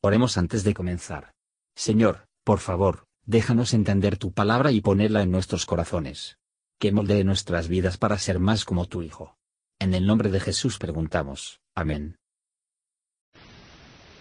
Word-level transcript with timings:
Oremos 0.00 0.38
antes 0.38 0.62
de 0.62 0.74
comenzar. 0.74 1.32
Señor, 1.74 2.28
por 2.44 2.60
favor, 2.60 3.06
déjanos 3.26 3.74
entender 3.74 4.16
tu 4.16 4.32
palabra 4.32 4.70
y 4.70 4.80
ponerla 4.80 5.22
en 5.22 5.32
nuestros 5.32 5.66
corazones. 5.66 6.38
Que 6.78 6.92
moldee 6.92 7.24
nuestras 7.24 7.66
vidas 7.66 7.96
para 7.98 8.16
ser 8.16 8.38
más 8.38 8.64
como 8.64 8.86
tu 8.86 9.02
Hijo. 9.02 9.36
En 9.80 9.94
el 9.94 10.06
nombre 10.06 10.30
de 10.30 10.38
Jesús 10.38 10.78
preguntamos. 10.78 11.58
Amén. 11.74 12.16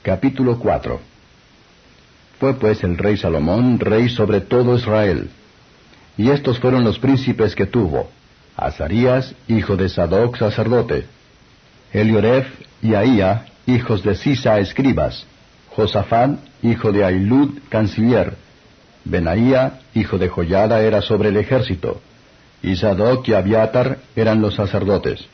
Capítulo 0.02 0.58
4 0.58 1.00
Fue 2.40 2.56
pues 2.56 2.84
el 2.84 2.98
rey 2.98 3.16
Salomón 3.16 3.80
rey 3.80 4.10
sobre 4.10 4.42
todo 4.42 4.76
Israel. 4.76 5.30
Y 6.18 6.32
estos 6.32 6.60
fueron 6.60 6.84
los 6.84 6.98
príncipes 6.98 7.54
que 7.54 7.68
tuvo. 7.68 8.10
Azarías, 8.56 9.36
hijo 9.48 9.78
de 9.78 9.90
Sadoc, 9.90 10.38
sacerdote. 10.38 11.06
Elioref 11.94 12.48
y 12.82 12.96
Ahía, 12.96 13.46
hijos 13.68 14.02
de 14.02 14.16
Sisa, 14.16 14.60
escribas. 14.60 15.28
Josafat, 15.78 16.40
hijo 16.64 16.92
de 16.92 17.06
Ailud, 17.06 17.60
canciller. 17.70 18.34
Benaía, 19.06 19.82
hijo 19.94 20.18
de 20.18 20.28
Joyada, 20.28 20.82
era 20.82 21.04
sobre 21.04 21.30
el 21.30 21.38
ejército. 21.38 22.02
Y 22.64 22.74
y 22.74 23.34
Abiatar 23.34 24.00
eran 24.16 24.42
los 24.42 24.56
sacerdotes. 24.56 25.28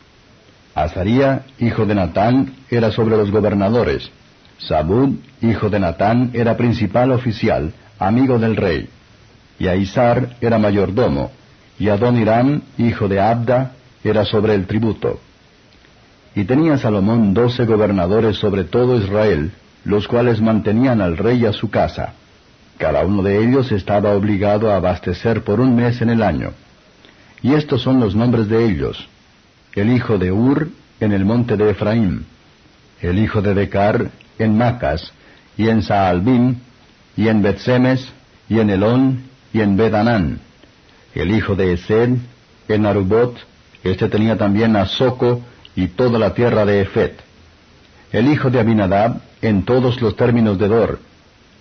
Azaría, 0.76 1.44
hijo 1.60 1.86
de 1.86 1.96
Natán, 1.96 2.56
era 2.70 2.92
sobre 2.92 3.16
los 3.16 3.32
gobernadores. 3.32 4.12
Sabud, 4.58 5.16
hijo 5.42 5.70
de 5.70 5.80
Natán, 5.80 6.32
era 6.34 6.58
principal 6.58 7.14
oficial, 7.14 7.72
amigo 7.98 8.38
del 8.38 8.58
rey. 8.58 8.90
Y 9.60 9.68
Aizar 9.68 10.36
era 10.42 10.58
mayordomo. 10.58 11.32
Y 11.80 11.88
Adoniram, 11.88 12.64
hijo 12.78 13.08
de 13.08 13.22
Abda, 13.22 13.72
era 14.04 14.26
sobre 14.26 14.56
el 14.56 14.68
tributo. 14.68 15.22
Y 16.36 16.44
tenía 16.44 16.78
Salomón 16.78 17.34
doce 17.34 17.64
gobernadores 17.64 18.36
sobre 18.36 18.66
todo 18.66 18.98
Israel, 18.98 19.54
los 19.84 20.08
cuales 20.08 20.42
mantenían 20.42 21.02
al 21.02 21.18
rey 21.18 21.46
a 21.46 21.54
su 21.54 21.70
casa. 21.70 22.14
Cada 22.78 23.06
uno 23.06 23.22
de 23.22 23.44
ellos 23.44 23.72
estaba 23.72 24.12
obligado 24.12 24.72
a 24.72 24.78
abastecer 24.78 25.44
por 25.44 25.60
un 25.60 25.76
mes 25.76 26.02
en 26.02 26.10
el 26.10 26.24
año. 26.24 26.52
Y 27.42 27.54
estos 27.54 27.82
son 27.82 28.00
los 28.00 28.16
nombres 28.16 28.48
de 28.48 28.66
ellos. 28.66 29.08
El 29.76 29.92
hijo 29.92 30.18
de 30.18 30.32
Ur 30.32 30.70
en 31.00 31.12
el 31.12 31.26
monte 31.26 31.58
de 31.58 31.72
Efraín, 31.72 32.26
el 33.02 33.20
hijo 33.20 33.42
de 33.42 33.54
Decar 33.54 34.12
en 34.40 34.58
Macas, 34.58 35.12
y 35.58 35.68
en 35.68 35.82
Saalbim, 35.84 36.56
y 37.16 37.28
en 37.28 37.42
Betsemes, 37.42 38.08
y 38.50 38.60
en 38.60 38.70
Elón, 38.70 39.24
y 39.54 39.62
en 39.62 39.78
Bedanán. 39.78 40.40
El 41.14 41.32
hijo 41.32 41.56
de 41.56 41.74
Esed 41.74 42.18
en 42.68 42.86
Arubot, 42.86 43.38
este 43.84 44.08
tenía 44.08 44.38
también 44.38 44.76
a 44.76 44.86
Soco 44.86 45.42
y 45.76 45.88
toda 45.88 46.18
la 46.18 46.34
tierra 46.34 46.66
de 46.66 46.82
Efet. 46.82 47.20
El 48.12 48.30
hijo 48.30 48.50
de 48.50 48.60
Abinadab 48.60 49.22
en 49.44 49.66
todos 49.66 50.02
los 50.02 50.16
términos 50.16 50.58
de 50.58 50.70
Dor. 50.70 51.00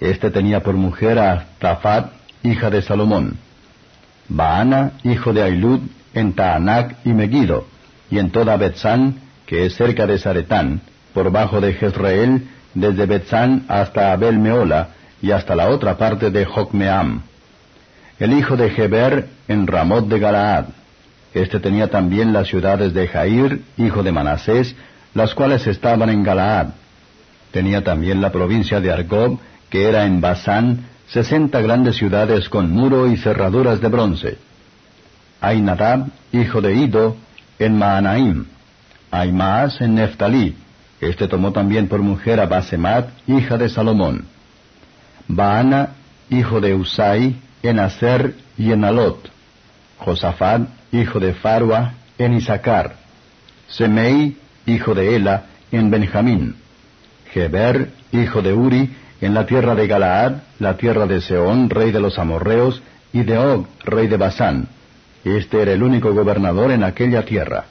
Este 0.01 0.31
tenía 0.31 0.63
por 0.63 0.75
mujer 0.75 1.19
a 1.19 1.47
Tafat, 1.59 2.13
hija 2.45 2.71
de 2.71 2.81
Salomón. 2.81 3.37
Baana, 4.29 4.93
hijo 5.03 5.33
de 5.33 5.43
Ailud, 5.43 5.81
en 6.15 6.33
Taanac 6.33 6.97
y 7.05 7.13
Megiddo, 7.13 7.67
y 8.09 8.19
en 8.19 8.31
toda 8.31 8.57
Betzán, 8.57 9.17
que 9.47 9.67
es 9.67 9.75
cerca 9.75 10.07
de 10.07 10.19
Zaretán, 10.19 10.81
por 11.13 11.33
bajo 11.33 11.61
de 11.61 11.75
Jezreel, 11.75 12.49
desde 12.75 13.07
Betzán 13.07 13.65
hasta 13.67 14.13
Abel 14.13 14.39
Meola, 14.39 14.91
y 15.21 15.33
hasta 15.33 15.57
la 15.57 15.69
otra 15.69 15.99
parte 15.99 16.31
de 16.31 16.45
Jocmeam. 16.45 17.23
El 18.21 18.33
hijo 18.33 18.57
de 18.57 18.71
Geber 18.71 19.29
en 19.49 19.67
Ramot 19.67 20.07
de 20.07 20.21
Galaad. 20.21 20.67
Este 21.35 21.59
tenía 21.59 21.89
también 21.89 22.33
las 22.33 22.47
ciudades 22.47 22.95
de 22.95 23.09
Jair, 23.09 23.63
hijo 23.77 24.05
de 24.05 24.13
Manasés, 24.13 24.77
las 25.15 25.35
cuales 25.35 25.67
estaban 25.67 26.11
en 26.11 26.23
Galaad, 26.23 26.69
Tenía 27.53 27.85
también 27.85 28.21
la 28.21 28.33
provincia 28.33 28.81
de 28.81 28.91
Argob, 28.91 29.39
que 29.71 29.89
era 29.89 30.07
en 30.07 30.21
Basán, 30.21 30.87
sesenta 31.07 31.61
grandes 31.61 31.97
ciudades 31.97 32.49
con 32.49 32.71
muro 32.71 33.07
y 33.07 33.17
cerraduras 33.17 33.81
de 33.81 33.89
bronce. 33.89 34.39
Ainadab, 35.41 36.07
hijo 36.33 36.61
de 36.61 36.75
Ido, 36.75 37.17
en 37.59 37.77
Maanaim. 37.77 38.47
Aimaas 39.11 39.81
en 39.81 39.95
Neftalí. 39.95 40.57
Este 41.01 41.29
tomó 41.29 41.53
también 41.53 41.89
por 41.89 42.01
mujer 42.01 42.41
a 42.41 42.47
Basemat, 42.47 43.11
hija 43.27 43.59
de 43.59 43.69
Salomón. 43.69 44.25
Baana, 45.29 45.91
hijo 46.31 46.61
de 46.61 46.75
Usai, 46.75 47.37
en 47.63 47.79
Aser 47.79 48.35
y 48.57 48.73
en 48.73 48.85
Alot. 48.85 49.31
Josafat, 49.99 50.63
hijo 50.93 51.21
de 51.21 51.35
Farua, 51.35 51.95
en 52.19 52.35
Isaacar. 52.35 52.97
Semei, 53.69 54.37
hijo 54.67 54.95
de 54.95 55.17
Ela, 55.17 55.45
en 55.71 55.91
Benjamín. 55.91 56.62
Geber, 57.33 57.91
hijo 58.13 58.43
de 58.43 58.53
Uri, 58.53 58.91
en 59.21 59.35
la 59.35 59.47
tierra 59.47 59.75
de 59.75 59.87
Galaad, 59.87 60.35
la 60.59 60.77
tierra 60.77 61.07
de 61.07 61.21
Seón, 61.21 61.71
rey 61.71 61.91
de 61.91 62.01
los 62.01 62.19
amorreos, 62.19 62.83
y 63.13 63.23
de 63.23 63.39
Og, 63.39 63.67
rey 63.85 64.07
de 64.07 64.17
Basán. 64.17 64.69
Este 65.25 65.63
era 65.63 65.73
el 65.73 65.83
único 65.83 66.13
gobernador 66.13 66.73
en 66.73 66.83
aquella 66.83 67.25
tierra. 67.25 67.67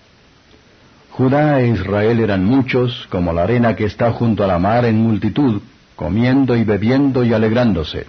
Judá 1.11 1.59
e 1.59 1.67
Israel 1.67 2.19
eran 2.21 2.45
muchos, 2.45 3.07
como 3.09 3.33
la 3.33 3.43
arena 3.43 3.75
que 3.75 3.85
está 3.85 4.11
junto 4.11 4.43
a 4.43 4.47
la 4.47 4.57
mar 4.57 4.85
en 4.85 4.97
multitud, 4.97 5.61
comiendo 5.95 6.55
y 6.55 6.63
bebiendo 6.63 7.23
y 7.23 7.33
alegrándose. 7.33 8.07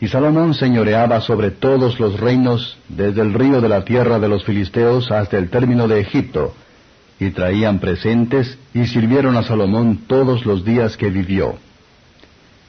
Y 0.00 0.08
Salomón 0.08 0.54
señoreaba 0.54 1.20
sobre 1.20 1.50
todos 1.50 2.00
los 2.00 2.18
reinos, 2.18 2.78
desde 2.88 3.22
el 3.22 3.34
río 3.34 3.60
de 3.60 3.68
la 3.68 3.84
tierra 3.84 4.18
de 4.18 4.28
los 4.28 4.44
filisteos 4.44 5.10
hasta 5.10 5.38
el 5.38 5.48
término 5.50 5.86
de 5.88 6.00
Egipto, 6.00 6.54
y 7.18 7.30
traían 7.30 7.78
presentes 7.78 8.58
y 8.74 8.86
sirvieron 8.86 9.36
a 9.36 9.42
Salomón 9.42 10.00
todos 10.06 10.44
los 10.44 10.64
días 10.64 10.96
que 10.96 11.08
vivió. 11.08 11.56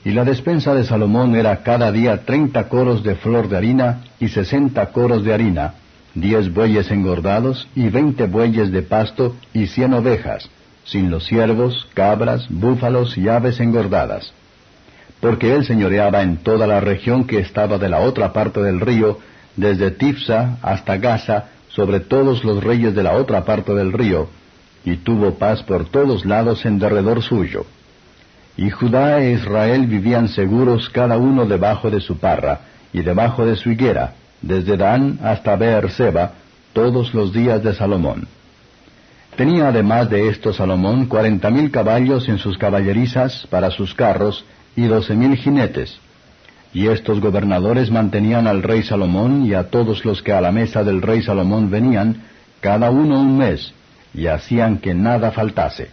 Y 0.05 0.11
la 0.11 0.23
despensa 0.23 0.73
de 0.73 0.85
Salomón 0.85 1.35
era 1.35 1.63
cada 1.63 1.91
día 1.91 2.23
treinta 2.23 2.69
coros 2.69 3.03
de 3.03 3.15
flor 3.15 3.49
de 3.49 3.57
harina 3.57 4.03
y 4.19 4.29
sesenta 4.29 4.91
coros 4.91 5.23
de 5.25 5.33
harina, 5.33 5.73
diez 6.13 6.53
bueyes 6.53 6.89
engordados 6.91 7.67
y 7.75 7.89
veinte 7.89 8.25
bueyes 8.25 8.71
de 8.71 8.83
pasto 8.83 9.35
y 9.53 9.67
cien 9.67 9.93
ovejas, 9.93 10.49
sin 10.85 11.11
los 11.11 11.25
ciervos, 11.25 11.87
cabras, 11.93 12.47
búfalos 12.49 13.17
y 13.17 13.27
aves 13.27 13.59
engordadas. 13.59 14.31
Porque 15.19 15.53
él 15.53 15.65
señoreaba 15.65 16.21
en 16.21 16.37
toda 16.37 16.67
la 16.67 16.79
región 16.79 17.25
que 17.25 17.39
estaba 17.39 17.77
de 17.77 17.89
la 17.89 17.99
otra 17.99 18.31
parte 18.31 18.61
del 18.61 18.79
río, 18.79 19.19
desde 19.57 19.91
Tifsa 19.91 20.57
hasta 20.61 20.97
Gaza, 20.97 21.45
sobre 21.77 21.99
todos 21.99 22.43
los 22.43 22.63
reyes 22.63 22.95
de 22.95 23.03
la 23.03 23.13
otra 23.13 23.45
parte 23.45 23.71
del 23.75 23.93
río, 23.93 24.27
y 24.83 24.95
tuvo 24.95 25.35
paz 25.35 25.61
por 25.61 25.85
todos 25.85 26.25
lados 26.25 26.65
en 26.65 26.79
derredor 26.79 27.21
suyo. 27.21 27.67
Y 28.57 28.71
Judá 28.71 29.21
e 29.21 29.33
Israel 29.33 29.85
vivían 29.85 30.27
seguros 30.27 30.89
cada 30.89 31.19
uno 31.19 31.45
debajo 31.45 31.91
de 31.91 32.01
su 32.01 32.17
parra, 32.17 32.61
y 32.91 33.03
debajo 33.03 33.45
de 33.45 33.55
su 33.55 33.69
higuera, 33.69 34.15
desde 34.41 34.75
Dan 34.75 35.19
hasta 35.21 35.55
Beerseba, 35.55 36.31
todos 36.73 37.13
los 37.13 37.31
días 37.31 37.61
de 37.61 37.75
Salomón. 37.75 38.27
Tenía 39.35 39.67
además 39.67 40.09
de 40.09 40.29
esto 40.29 40.53
Salomón 40.53 41.05
cuarenta 41.05 41.51
mil 41.51 41.69
caballos 41.69 42.27
en 42.27 42.39
sus 42.39 42.57
caballerizas 42.57 43.45
para 43.51 43.69
sus 43.69 43.93
carros, 43.93 44.43
y 44.75 44.87
doce 44.87 45.13
mil 45.13 45.35
jinetes, 45.35 45.99
y 46.73 46.87
estos 46.87 47.19
gobernadores 47.19 47.91
mantenían 47.91 48.47
al 48.47 48.63
rey 48.63 48.83
Salomón 48.83 49.45
y 49.45 49.53
a 49.53 49.69
todos 49.69 50.05
los 50.05 50.21
que 50.21 50.33
a 50.33 50.41
la 50.41 50.51
mesa 50.51 50.83
del 50.83 51.01
rey 51.01 51.21
Salomón 51.21 51.69
venían, 51.69 52.23
cada 52.59 52.89
uno 52.89 53.19
un 53.19 53.37
mes, 53.37 53.73
y 54.13 54.27
hacían 54.27 54.77
que 54.77 54.93
nada 54.93 55.31
faltase. 55.31 55.89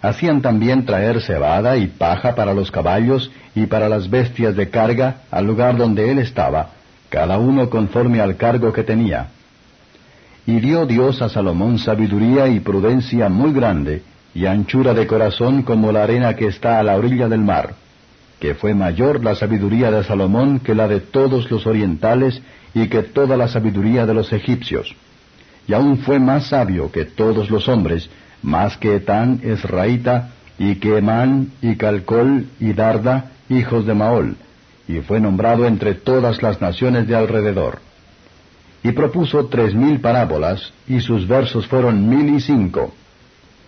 Hacían 0.00 0.42
también 0.42 0.84
traer 0.84 1.20
cebada 1.20 1.76
y 1.76 1.88
paja 1.88 2.34
para 2.34 2.54
los 2.54 2.70
caballos 2.70 3.30
y 3.54 3.66
para 3.66 3.88
las 3.88 4.08
bestias 4.08 4.54
de 4.54 4.70
carga 4.70 5.22
al 5.30 5.46
lugar 5.46 5.76
donde 5.76 6.10
él 6.10 6.18
estaba, 6.18 6.70
cada 7.08 7.38
uno 7.38 7.68
conforme 7.68 8.20
al 8.20 8.36
cargo 8.36 8.72
que 8.72 8.84
tenía. 8.84 9.28
Y 10.46 10.60
dio 10.60 10.86
Dios 10.86 11.20
a 11.20 11.28
Salomón 11.28 11.78
sabiduría 11.78 12.46
y 12.48 12.60
prudencia 12.60 13.28
muy 13.28 13.52
grande, 13.52 14.02
y 14.34 14.46
anchura 14.46 14.94
de 14.94 15.06
corazón 15.06 15.62
como 15.62 15.90
la 15.90 16.04
arena 16.04 16.36
que 16.36 16.46
está 16.46 16.78
a 16.78 16.82
la 16.82 16.96
orilla 16.96 17.28
del 17.28 17.40
mar 17.40 17.74
que 18.40 18.54
fue 18.54 18.74
mayor 18.74 19.24
la 19.24 19.34
sabiduría 19.34 19.90
de 19.90 20.04
Salomón 20.04 20.60
que 20.60 20.74
la 20.74 20.86
de 20.88 21.00
todos 21.00 21.50
los 21.50 21.66
orientales 21.66 22.40
y 22.74 22.88
que 22.88 23.02
toda 23.02 23.36
la 23.36 23.48
sabiduría 23.48 24.06
de 24.06 24.14
los 24.14 24.32
egipcios. 24.32 24.94
Y 25.66 25.74
aún 25.74 25.98
fue 25.98 26.18
más 26.18 26.48
sabio 26.48 26.90
que 26.90 27.04
todos 27.04 27.50
los 27.50 27.68
hombres, 27.68 28.08
más 28.42 28.76
que 28.76 28.96
Etán 28.96 29.40
Esraíta, 29.42 30.30
y 30.58 30.76
que 30.76 30.98
Emán, 30.98 31.52
y 31.62 31.76
Calcol, 31.76 32.46
y 32.58 32.72
Darda, 32.72 33.32
hijos 33.48 33.86
de 33.86 33.94
Maol, 33.94 34.36
y 34.88 35.00
fue 35.00 35.20
nombrado 35.20 35.66
entre 35.66 35.94
todas 35.94 36.42
las 36.42 36.60
naciones 36.60 37.06
de 37.06 37.14
alrededor. 37.14 37.80
Y 38.82 38.92
propuso 38.92 39.46
tres 39.46 39.74
mil 39.74 40.00
parábolas, 40.00 40.72
y 40.86 41.00
sus 41.00 41.26
versos 41.26 41.66
fueron 41.66 42.08
mil 42.08 42.34
y 42.34 42.40
cinco. 42.40 42.92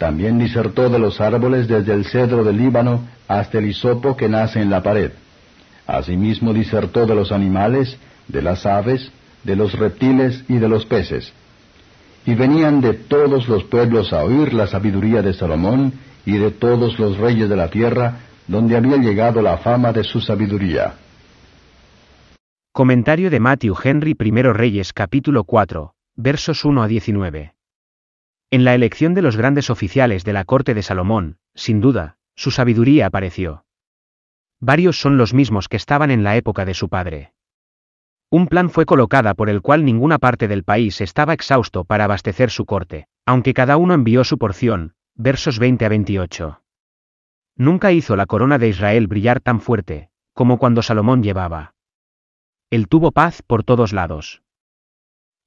También 0.00 0.38
disertó 0.38 0.88
de 0.88 0.98
los 0.98 1.20
árboles 1.20 1.68
desde 1.68 1.92
el 1.92 2.06
cedro 2.06 2.42
del 2.42 2.56
Líbano 2.56 3.06
hasta 3.28 3.58
el 3.58 3.66
hisopo 3.66 4.16
que 4.16 4.30
nace 4.30 4.58
en 4.58 4.70
la 4.70 4.82
pared. 4.82 5.12
Asimismo 5.86 6.54
disertó 6.54 7.04
de 7.04 7.14
los 7.14 7.30
animales, 7.30 7.98
de 8.26 8.40
las 8.40 8.64
aves, 8.64 9.12
de 9.44 9.56
los 9.56 9.78
reptiles 9.78 10.42
y 10.48 10.56
de 10.56 10.70
los 10.70 10.86
peces. 10.86 11.34
Y 12.24 12.34
venían 12.34 12.80
de 12.80 12.94
todos 12.94 13.46
los 13.46 13.64
pueblos 13.64 14.14
a 14.14 14.24
oír 14.24 14.54
la 14.54 14.66
sabiduría 14.68 15.20
de 15.20 15.34
Salomón 15.34 15.92
y 16.24 16.38
de 16.38 16.50
todos 16.50 16.98
los 16.98 17.18
reyes 17.18 17.50
de 17.50 17.56
la 17.56 17.68
tierra, 17.68 18.20
donde 18.46 18.78
había 18.78 18.96
llegado 18.96 19.42
la 19.42 19.58
fama 19.58 19.92
de 19.92 20.04
su 20.04 20.22
sabiduría. 20.22 20.94
Comentario 22.72 23.28
de 23.28 23.38
Matthew 23.38 23.74
Henry 23.84 24.16
I 24.18 24.30
Reyes 24.44 24.94
capítulo 24.94 25.44
4, 25.44 25.92
versos 26.16 26.64
1 26.64 26.82
a 26.84 26.88
19. 26.88 27.59
En 28.52 28.64
la 28.64 28.74
elección 28.74 29.14
de 29.14 29.22
los 29.22 29.36
grandes 29.36 29.70
oficiales 29.70 30.24
de 30.24 30.32
la 30.32 30.44
corte 30.44 30.74
de 30.74 30.82
Salomón, 30.82 31.38
sin 31.54 31.80
duda, 31.80 32.16
su 32.34 32.50
sabiduría 32.50 33.06
apareció. 33.06 33.64
Varios 34.58 35.00
son 35.00 35.16
los 35.16 35.32
mismos 35.32 35.68
que 35.68 35.76
estaban 35.76 36.10
en 36.10 36.24
la 36.24 36.36
época 36.36 36.64
de 36.64 36.74
su 36.74 36.88
padre. 36.88 37.32
Un 38.28 38.48
plan 38.48 38.68
fue 38.68 38.86
colocada 38.86 39.34
por 39.34 39.50
el 39.50 39.62
cual 39.62 39.84
ninguna 39.84 40.18
parte 40.18 40.48
del 40.48 40.64
país 40.64 41.00
estaba 41.00 41.32
exhausto 41.32 41.84
para 41.84 42.04
abastecer 42.04 42.50
su 42.50 42.66
corte, 42.66 43.06
aunque 43.24 43.54
cada 43.54 43.76
uno 43.76 43.94
envió 43.94 44.24
su 44.24 44.36
porción, 44.36 44.94
versos 45.14 45.60
20 45.60 45.84
a 45.84 45.88
28. 45.88 46.62
Nunca 47.54 47.92
hizo 47.92 48.16
la 48.16 48.26
corona 48.26 48.58
de 48.58 48.68
Israel 48.68 49.06
brillar 49.06 49.40
tan 49.40 49.60
fuerte, 49.60 50.10
como 50.32 50.58
cuando 50.58 50.82
Salomón 50.82 51.22
llevaba. 51.22 51.74
Él 52.68 52.88
tuvo 52.88 53.12
paz 53.12 53.42
por 53.42 53.62
todos 53.62 53.92
lados. 53.92 54.42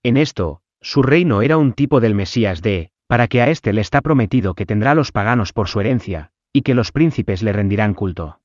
En 0.03 0.15
esto, 0.15 0.61
su 0.79 1.03
reino 1.03 1.41
era 1.41 1.57
un 1.57 1.73
tipo 1.73 2.00
del 2.00 2.15
Mesías 2.15 2.61
de, 2.61 2.93
para 3.13 3.27
que 3.27 3.44
a 3.44 3.50
éste 3.51 3.74
le 3.74 3.81
está 3.81 4.01
prometido 4.01 4.56
que 4.56 4.65
tendrá 4.65 4.95
los 4.95 5.12
paganos 5.12 5.54
por 5.54 5.68
su 5.68 5.80
herencia, 5.80 6.31
y 6.51 6.63
que 6.63 6.74
los 6.74 6.92
príncipes 6.92 7.44
le 7.44 7.54
rendirán 7.54 7.94
culto. 7.94 8.39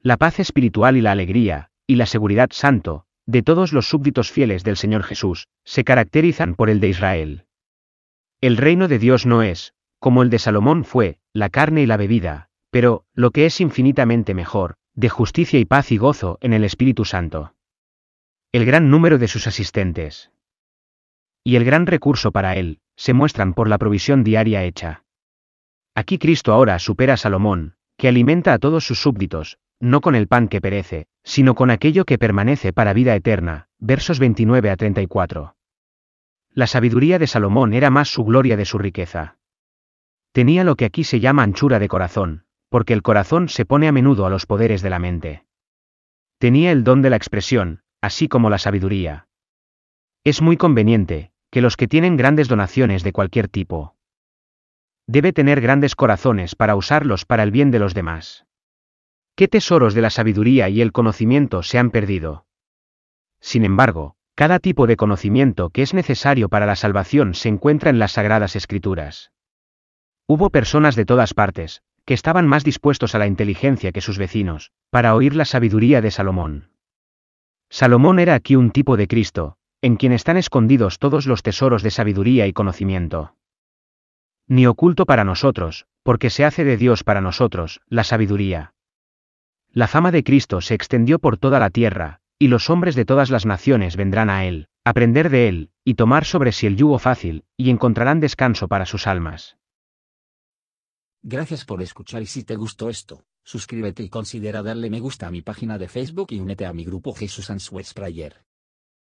La 0.00 0.16
paz 0.16 0.40
espiritual 0.40 0.96
y 0.96 1.02
la 1.02 1.12
alegría, 1.12 1.68
y 1.86 1.96
la 1.96 2.06
seguridad 2.06 2.48
santo, 2.52 3.04
de 3.26 3.42
todos 3.42 3.74
los 3.74 3.86
súbditos 3.86 4.32
fieles 4.32 4.64
del 4.64 4.78
Señor 4.78 5.02
Jesús, 5.02 5.48
se 5.62 5.84
caracterizan 5.84 6.54
por 6.54 6.70
el 6.70 6.80
de 6.80 6.88
Israel. 6.88 7.44
El 8.40 8.56
reino 8.56 8.88
de 8.88 8.98
Dios 8.98 9.26
no 9.26 9.42
es, 9.42 9.74
como 9.98 10.22
el 10.22 10.30
de 10.30 10.38
Salomón 10.38 10.86
fue, 10.86 11.18
la 11.34 11.50
carne 11.50 11.82
y 11.82 11.86
la 11.86 11.98
bebida, 11.98 12.48
pero, 12.70 13.04
lo 13.12 13.30
que 13.30 13.44
es 13.44 13.60
infinitamente 13.60 14.32
mejor, 14.32 14.76
de 14.94 15.10
justicia 15.10 15.60
y 15.60 15.66
paz 15.66 15.92
y 15.92 15.98
gozo 15.98 16.38
en 16.40 16.54
el 16.54 16.64
Espíritu 16.64 17.04
Santo. 17.04 17.52
El 18.52 18.64
gran 18.64 18.88
número 18.88 19.18
de 19.18 19.28
sus 19.28 19.46
asistentes. 19.46 20.30
Y 21.44 21.56
el 21.56 21.64
gran 21.66 21.84
recurso 21.84 22.32
para 22.32 22.56
él, 22.56 22.80
se 22.96 23.12
muestran 23.12 23.54
por 23.54 23.68
la 23.68 23.78
provisión 23.78 24.24
diaria 24.24 24.64
hecha. 24.64 25.04
Aquí 25.94 26.18
Cristo 26.18 26.52
ahora 26.52 26.78
supera 26.78 27.14
a 27.14 27.16
Salomón, 27.16 27.76
que 27.96 28.08
alimenta 28.08 28.52
a 28.52 28.58
todos 28.58 28.84
sus 28.84 29.00
súbditos, 29.00 29.58
no 29.80 30.00
con 30.00 30.14
el 30.14 30.28
pan 30.28 30.48
que 30.48 30.60
perece, 30.60 31.06
sino 31.24 31.54
con 31.54 31.70
aquello 31.70 32.04
que 32.04 32.18
permanece 32.18 32.72
para 32.72 32.92
vida 32.92 33.14
eterna. 33.14 33.68
Versos 33.78 34.18
29 34.18 34.70
a 34.70 34.76
34. 34.76 35.54
La 36.52 36.66
sabiduría 36.66 37.18
de 37.18 37.26
Salomón 37.26 37.74
era 37.74 37.90
más 37.90 38.08
su 38.08 38.24
gloria 38.24 38.56
de 38.56 38.64
su 38.64 38.78
riqueza. 38.78 39.36
Tenía 40.32 40.64
lo 40.64 40.76
que 40.76 40.86
aquí 40.86 41.04
se 41.04 41.20
llama 41.20 41.42
anchura 41.42 41.78
de 41.78 41.88
corazón, 41.88 42.44
porque 42.68 42.94
el 42.94 43.02
corazón 43.02 43.48
se 43.48 43.66
pone 43.66 43.88
a 43.88 43.92
menudo 43.92 44.26
a 44.26 44.30
los 44.30 44.46
poderes 44.46 44.82
de 44.82 44.90
la 44.90 44.98
mente. 44.98 45.44
Tenía 46.38 46.72
el 46.72 46.84
don 46.84 47.02
de 47.02 47.10
la 47.10 47.16
expresión, 47.16 47.82
así 48.00 48.28
como 48.28 48.50
la 48.50 48.58
sabiduría. 48.58 49.28
Es 50.24 50.42
muy 50.42 50.56
conveniente, 50.56 51.32
que 51.56 51.62
los 51.62 51.78
que 51.78 51.88
tienen 51.88 52.18
grandes 52.18 52.48
donaciones 52.48 53.02
de 53.02 53.14
cualquier 53.14 53.48
tipo, 53.48 53.96
debe 55.06 55.32
tener 55.32 55.62
grandes 55.62 55.96
corazones 55.96 56.54
para 56.54 56.76
usarlos 56.76 57.24
para 57.24 57.42
el 57.44 57.50
bien 57.50 57.70
de 57.70 57.78
los 57.78 57.94
demás. 57.94 58.44
¿Qué 59.36 59.48
tesoros 59.48 59.94
de 59.94 60.02
la 60.02 60.10
sabiduría 60.10 60.68
y 60.68 60.82
el 60.82 60.92
conocimiento 60.92 61.62
se 61.62 61.78
han 61.78 61.90
perdido? 61.90 62.44
Sin 63.40 63.64
embargo, 63.64 64.16
cada 64.34 64.58
tipo 64.58 64.86
de 64.86 64.98
conocimiento 64.98 65.70
que 65.70 65.80
es 65.80 65.94
necesario 65.94 66.50
para 66.50 66.66
la 66.66 66.76
salvación 66.76 67.32
se 67.32 67.48
encuentra 67.48 67.88
en 67.88 67.98
las 67.98 68.12
sagradas 68.12 68.54
escrituras. 68.54 69.32
Hubo 70.26 70.50
personas 70.50 70.94
de 70.94 71.06
todas 71.06 71.32
partes, 71.32 71.80
que 72.04 72.12
estaban 72.12 72.46
más 72.46 72.64
dispuestos 72.64 73.14
a 73.14 73.18
la 73.18 73.28
inteligencia 73.28 73.92
que 73.92 74.02
sus 74.02 74.18
vecinos, 74.18 74.72
para 74.90 75.14
oír 75.14 75.34
la 75.34 75.46
sabiduría 75.46 76.02
de 76.02 76.10
Salomón. 76.10 76.68
Salomón 77.70 78.18
era 78.18 78.34
aquí 78.34 78.56
un 78.56 78.72
tipo 78.72 78.98
de 78.98 79.08
Cristo, 79.08 79.55
en 79.82 79.96
quien 79.96 80.12
están 80.12 80.36
escondidos 80.36 80.98
todos 80.98 81.26
los 81.26 81.42
tesoros 81.42 81.82
de 81.82 81.90
sabiduría 81.90 82.46
y 82.46 82.52
conocimiento. 82.52 83.34
Ni 84.48 84.66
oculto 84.66 85.06
para 85.06 85.24
nosotros, 85.24 85.86
porque 86.02 86.30
se 86.30 86.44
hace 86.44 86.64
de 86.64 86.76
Dios 86.76 87.04
para 87.04 87.20
nosotros, 87.20 87.80
la 87.88 88.04
sabiduría. 88.04 88.74
La 89.72 89.88
fama 89.88 90.12
de 90.12 90.24
Cristo 90.24 90.60
se 90.60 90.74
extendió 90.74 91.18
por 91.18 91.36
toda 91.36 91.58
la 91.58 91.70
tierra, 91.70 92.20
y 92.38 92.48
los 92.48 92.70
hombres 92.70 92.94
de 92.94 93.04
todas 93.04 93.30
las 93.30 93.44
naciones 93.44 93.96
vendrán 93.96 94.30
a 94.30 94.44
Él, 94.46 94.68
aprender 94.84 95.30
de 95.30 95.48
Él, 95.48 95.70
y 95.84 95.94
tomar 95.94 96.24
sobre 96.24 96.52
sí 96.52 96.66
el 96.66 96.76
yugo 96.76 96.98
fácil, 96.98 97.44
y 97.56 97.70
encontrarán 97.70 98.20
descanso 98.20 98.68
para 98.68 98.86
sus 98.86 99.06
almas. 99.06 99.56
Gracias 101.22 101.64
por 101.64 101.82
escuchar 101.82 102.22
y 102.22 102.26
si 102.26 102.44
te 102.44 102.54
gustó 102.54 102.88
esto, 102.88 103.24
suscríbete 103.42 104.04
y 104.04 104.08
considera 104.08 104.62
darle 104.62 104.90
me 104.90 105.00
gusta 105.00 105.26
a 105.26 105.30
mi 105.32 105.42
página 105.42 105.76
de 105.76 105.88
Facebook 105.88 106.28
y 106.30 106.38
únete 106.38 106.66
a 106.66 106.72
mi 106.72 106.84
grupo 106.84 107.12
Jesús 107.12 107.50
Answers 107.50 107.94
Prayer. 107.94 108.45